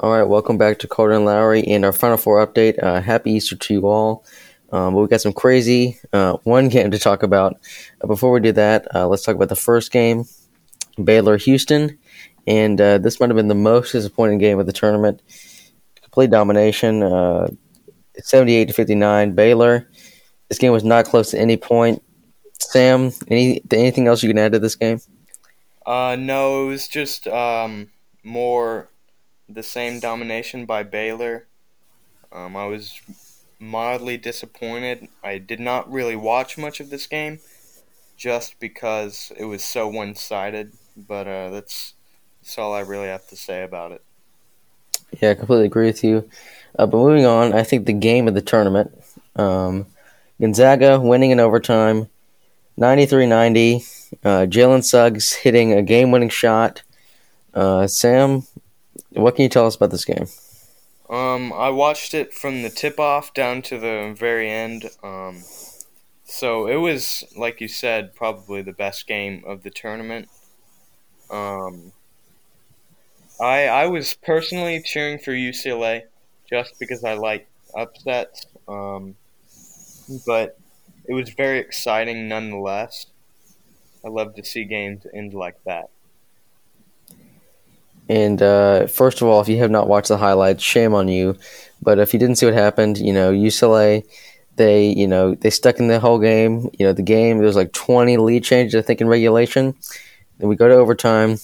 [0.00, 2.82] All right, welcome back to Carter Lowry and our Final Four update.
[2.82, 4.24] Uh, happy Easter to you all.
[4.72, 7.60] Um, but we got some crazy uh, one game to talk about.
[8.02, 10.24] Uh, before we do that, uh, let's talk about the first game,
[11.02, 11.96] Baylor Houston,
[12.44, 15.22] and uh, this might have been the most disappointing game of the tournament.
[16.02, 17.46] Complete domination, uh,
[18.18, 19.36] seventy-eight to fifty-nine.
[19.36, 19.88] Baylor.
[20.48, 22.02] This game was not close to any point.
[22.58, 24.98] Sam, any anything else you can add to this game?
[25.86, 27.90] Uh, no, it was just um,
[28.24, 28.88] more
[29.48, 31.46] the same domination by Baylor.
[32.32, 33.00] Um, I was
[33.58, 35.08] mildly disappointed.
[35.22, 37.40] I did not really watch much of this game
[38.16, 41.94] just because it was so one sided, but uh, that's,
[42.42, 44.02] that's all I really have to say about it.
[45.20, 46.28] Yeah, I completely agree with you.
[46.78, 48.92] Uh, but moving on, I think the game of the tournament
[49.36, 49.86] um,
[50.40, 52.08] Gonzaga winning in overtime,
[52.76, 53.84] 93 90.
[54.22, 56.82] Uh, Jalen Suggs hitting a game winning shot.
[57.52, 58.44] Uh, Sam,
[59.14, 60.26] what can you tell us about this game?
[61.08, 64.90] Um, I watched it from the tip off down to the very end.
[65.02, 65.42] Um,
[66.24, 70.28] so it was, like you said, probably the best game of the tournament.
[71.30, 71.92] Um,
[73.40, 76.02] I I was personally cheering for UCLA
[76.48, 78.46] just because I like upsets.
[78.68, 79.16] Um,
[80.26, 80.58] but
[81.06, 83.06] it was very exciting nonetheless.
[84.04, 85.90] I love to see games end like that.
[88.08, 91.36] And uh, first of all, if you have not watched the highlights, shame on you.
[91.82, 94.04] But if you didn't see what happened, you know UCLA,
[94.56, 96.70] they you know they stuck in the whole game.
[96.78, 99.74] You know the game there was like twenty lead changes I think in regulation.
[100.38, 101.38] Then we go to overtime,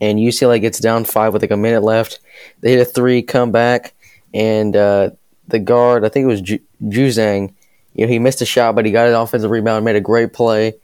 [0.00, 2.20] and UCLA gets down five with like a minute left.
[2.60, 3.94] They hit a three, come back,
[4.32, 5.10] and uh,
[5.48, 7.54] the guard I think it was Ju- Juzang.
[7.94, 10.32] You know he missed a shot, but he got an offensive rebound, made a great
[10.32, 10.74] play.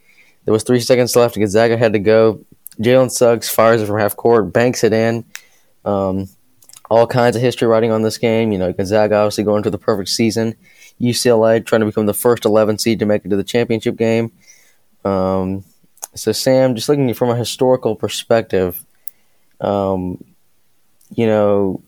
[0.45, 1.35] There was three seconds left.
[1.35, 2.43] Gonzaga had to go.
[2.79, 5.25] Jalen Suggs fires it from half court, banks it in.
[5.85, 6.27] Um,
[6.89, 8.51] all kinds of history writing on this game.
[8.51, 10.55] You know, Gonzaga obviously going to the perfect season.
[11.01, 14.31] UCLA trying to become the first 11 seed to make it to the championship game.
[15.03, 15.63] Um,
[16.15, 18.85] so, Sam, just looking from a historical perspective,
[19.59, 20.23] um,
[21.09, 21.81] you know,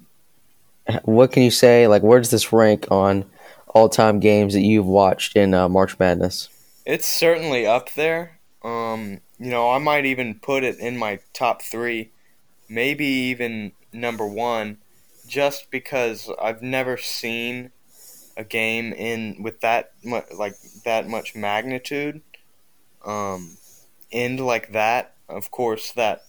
[1.04, 1.88] what can you say?
[1.88, 3.26] Like, where does this rank on
[3.68, 6.50] all time games that you've watched in uh, March Madness?
[6.86, 8.40] It's certainly up there.
[8.64, 12.12] Um, you know, I might even put it in my top three,
[12.70, 14.78] maybe even number one,
[15.28, 17.72] just because I've never seen
[18.38, 22.22] a game in with that much like that much magnitude,
[23.04, 23.58] um,
[24.12, 25.16] end like that.
[25.28, 26.24] Of course, that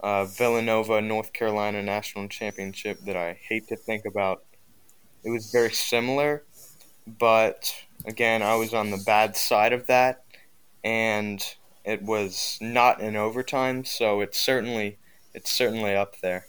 [0.00, 4.44] uh, Villanova North Carolina national championship that I hate to think about.
[5.24, 6.44] It was very similar,
[7.06, 7.74] but
[8.06, 10.24] again, I was on the bad side of that,
[10.84, 11.42] and
[11.88, 14.98] it was not in overtime, so it's certainly
[15.32, 16.44] it's certainly up there.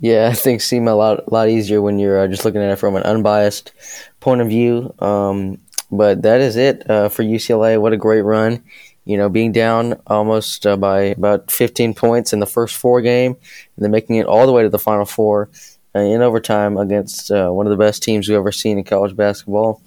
[0.00, 2.96] Yeah, things seem a lot lot easier when you're uh, just looking at it from
[2.96, 3.72] an unbiased
[4.18, 4.92] point of view.
[4.98, 5.58] Um,
[5.92, 7.80] but that is it uh, for UCLA.
[7.80, 8.64] What a great run!
[9.04, 13.36] You know, being down almost uh, by about 15 points in the first four game,
[13.76, 15.48] and then making it all the way to the final four
[15.94, 19.14] uh, in overtime against uh, one of the best teams we've ever seen in college
[19.14, 19.80] basketball.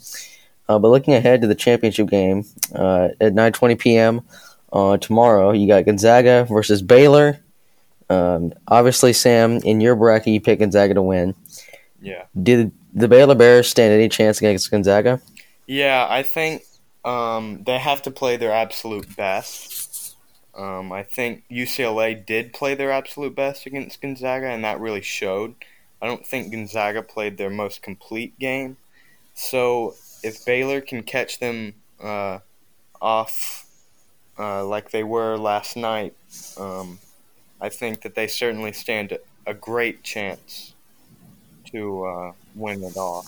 [0.70, 4.22] Uh, but looking ahead to the championship game uh, at 9:20 p.m.
[4.72, 7.40] Uh, tomorrow, you got Gonzaga versus Baylor.
[8.08, 11.34] Um, obviously, Sam, in your bracket, you pick Gonzaga to win.
[12.02, 12.26] Yeah.
[12.42, 15.20] Did the Baylor Bears stand any chance against Gonzaga?
[15.66, 16.64] Yeah, I think
[17.04, 20.16] um, they have to play their absolute best.
[20.56, 25.56] Um, I think UCLA did play their absolute best against Gonzaga, and that really showed.
[26.02, 28.78] I don't think Gonzaga played their most complete game.
[29.40, 31.74] So if Baylor can catch them
[32.04, 32.40] uh,
[33.02, 33.66] off
[34.38, 36.14] uh, like they were last night,
[36.58, 37.00] um,
[37.62, 39.18] I think that they certainly stand
[39.48, 40.74] a great chance
[41.72, 43.26] to uh, win it all.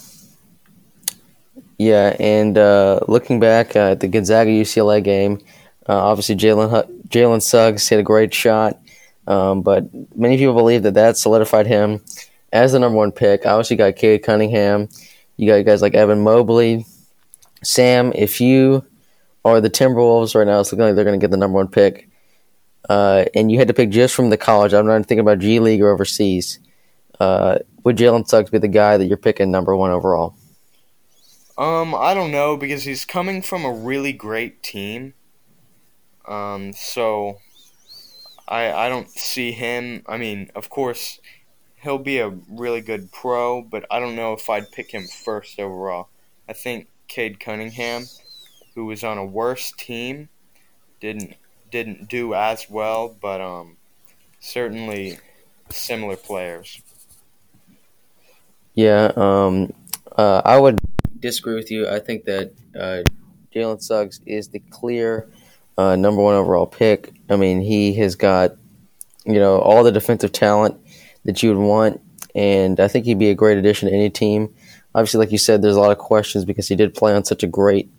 [1.78, 5.40] Yeah, and uh, looking back at the Gonzaga UCLA game,
[5.88, 8.78] uh, obviously Jalen Jalen Suggs hit a great shot,
[9.28, 9.86] um, but
[10.16, 12.02] many people believe that that solidified him
[12.52, 13.46] as the number one pick.
[13.46, 14.90] I obviously, got Cade Cunningham.
[15.42, 16.86] You got guys like Evan Mobley.
[17.64, 18.86] Sam, if you
[19.44, 21.68] are the Timberwolves right now, it's looking like they're going to get the number one
[21.68, 22.08] pick,
[22.88, 24.72] uh, and you had to pick just from the college.
[24.72, 26.60] I'm not even thinking about G League or overseas.
[27.20, 30.36] Uh, would Jalen Suggs be the guy that you're picking number one overall?
[31.58, 35.16] Um, I don't know because he's coming from a really great team.
[36.28, 37.40] Um, so
[38.48, 40.04] I I don't see him.
[40.06, 41.20] I mean, of course,
[41.82, 45.60] he'll be a really good pro, but I don't know if I'd pick him first
[45.60, 46.10] overall.
[46.48, 48.06] I think Cade Cunningham,
[48.76, 50.30] who was on a worse team,
[51.00, 51.36] didn't
[51.72, 53.78] didn't do as well, but um,
[54.40, 55.18] certainly
[55.70, 56.82] similar players.
[58.74, 59.74] Yeah, um,
[60.18, 60.80] uh, I would
[61.20, 61.88] disagree with you.
[61.88, 63.04] I think that uh,
[63.56, 65.30] Jalen Suggs is the clear
[65.78, 67.14] uh, number one overall pick.
[67.30, 68.56] I mean, he has got
[69.26, 70.80] you know all the defensive talent
[71.26, 72.02] that you would want,
[72.36, 74.54] and I think he'd be a great addition to any team.
[74.94, 77.44] Obviously, like you said, there's a lot of questions because he did play on such
[77.44, 77.90] a great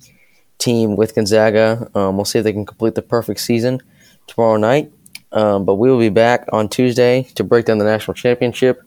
[0.58, 1.90] team with Gonzaga.
[1.94, 3.80] Um, we'll see if they can complete the perfect season
[4.26, 4.92] tomorrow night.
[5.32, 8.82] Um, but we will be back on Tuesday to break down the national championship,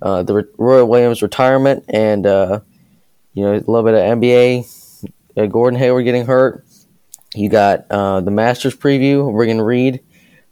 [0.00, 2.60] uh, the Roy Williams retirement, and uh,
[3.34, 5.04] you know a little bit of NBA.
[5.36, 6.64] Uh, Gordon Hayward getting hurt.
[7.34, 9.30] You got uh, the Masters preview.
[9.30, 10.00] We're gonna read.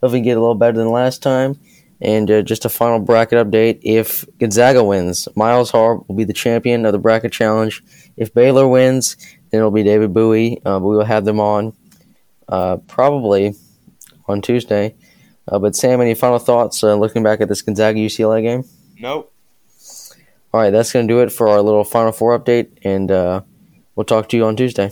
[0.02, 1.58] Hopefully, get a little better than last time.
[2.00, 6.32] And uh, just a final bracket update: If Gonzaga wins, Miles Harb will be the
[6.32, 7.82] champion of the bracket challenge.
[8.16, 9.16] If Baylor wins,
[9.50, 10.62] then it'll be David Bowie.
[10.64, 11.72] Uh, we will have them on
[12.48, 13.54] probably
[14.26, 14.94] on Tuesday.
[15.50, 18.64] Uh, but Sam, any final thoughts uh, looking back at this Gonzaga UCLA game?
[19.00, 19.32] Nope.
[20.52, 23.42] All right, that's going to do it for our little Final Four update, and uh,
[23.94, 24.90] we'll talk to you on Tuesday.